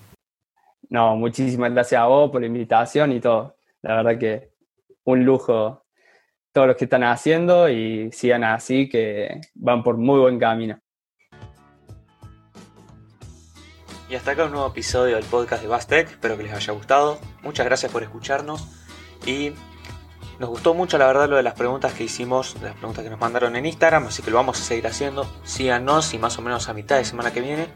No, 0.89 1.17
muchísimas 1.17 1.73
gracias 1.73 1.99
a 1.99 2.05
vos 2.05 2.31
por 2.31 2.39
la 2.39 2.47
invitación 2.47 3.11
y 3.11 3.19
todo. 3.19 3.57
La 3.81 3.95
verdad 3.95 4.17
que 4.17 4.51
un 5.03 5.25
lujo 5.25 5.83
todos 6.53 6.67
los 6.67 6.77
que 6.77 6.85
están 6.85 7.03
haciendo 7.03 7.67
y 7.67 8.11
sigan 8.11 8.43
así, 8.43 8.87
que 8.87 9.41
van 9.55 9.83
por 9.83 9.97
muy 9.97 10.19
buen 10.19 10.39
camino. 10.39 10.79
Y 14.07 14.15
hasta 14.15 14.31
acá 14.31 14.45
un 14.45 14.51
nuevo 14.51 14.67
episodio 14.67 15.15
del 15.15 15.25
podcast 15.25 15.63
de 15.63 15.67
Bastec. 15.67 16.11
Espero 16.11 16.37
que 16.37 16.43
les 16.43 16.53
haya 16.53 16.73
gustado. 16.73 17.19
Muchas 17.41 17.65
gracias 17.65 17.91
por 17.91 18.03
escucarnos. 18.03 18.65
Y 19.25 19.53
nos 20.39 20.49
gustó 20.49 20.73
mucho, 20.73 20.97
la 20.97 21.07
verdad, 21.07 21.29
lo 21.29 21.35
de 21.37 21.43
las 21.43 21.53
preguntas 21.53 21.93
que 21.93 22.03
hicimos, 22.03 22.55
las 22.61 22.75
preguntas 22.75 23.03
que 23.03 23.09
nos 23.09 23.19
mandaron 23.19 23.55
en 23.55 23.65
Instagram. 23.65 24.07
Así 24.07 24.21
que 24.21 24.31
lo 24.31 24.37
vamos 24.37 24.59
a 24.59 24.63
seguir 24.63 24.87
haciendo. 24.87 25.27
Síganos 25.43 26.13
y 26.13 26.17
más 26.17 26.37
o 26.37 26.41
menos 26.41 26.69
a 26.69 26.73
mitad 26.73 26.97
de 26.97 27.05
semana 27.05 27.31
que 27.31 27.41
viene 27.41 27.67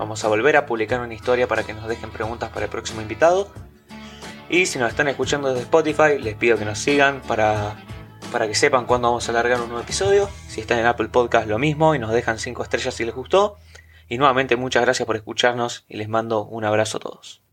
vamos 0.00 0.24
a 0.24 0.28
volver 0.28 0.56
a 0.56 0.64
publicar 0.64 1.00
una 1.00 1.12
historia 1.12 1.46
para 1.46 1.62
que 1.62 1.74
nos 1.74 1.86
dejen 1.86 2.10
preguntas 2.10 2.48
para 2.48 2.64
el 2.64 2.70
próximo 2.70 3.02
invitado. 3.02 3.48
Y 4.48 4.64
si 4.64 4.78
nos 4.78 4.88
están 4.88 5.08
escuchando 5.08 5.48
desde 5.48 5.62
Spotify, 5.62 6.18
les 6.18 6.34
pido 6.36 6.56
que 6.56 6.64
nos 6.64 6.78
sigan 6.78 7.20
para, 7.20 7.76
para 8.32 8.48
que 8.48 8.54
sepan 8.54 8.86
cuándo 8.86 9.08
vamos 9.08 9.28
a 9.28 9.32
largar 9.32 9.60
un 9.60 9.68
nuevo 9.68 9.82
episodio. 9.82 10.28
Si 10.48 10.62
están 10.62 10.78
en 10.78 10.86
Apple 10.86 11.08
Podcast, 11.08 11.46
lo 11.46 11.58
mismo 11.58 11.94
y 11.94 11.98
nos 11.98 12.12
dejan 12.12 12.38
5 12.38 12.62
estrellas 12.62 12.94
si 12.94 13.04
les 13.04 13.14
gustó. 13.14 13.58
Y 14.08 14.16
nuevamente 14.16 14.56
muchas 14.56 14.82
gracias 14.82 15.06
por 15.06 15.16
escucharnos 15.16 15.84
y 15.86 15.98
les 15.98 16.08
mando 16.08 16.44
un 16.44 16.64
abrazo 16.64 16.96
a 16.96 17.00
todos. 17.00 17.42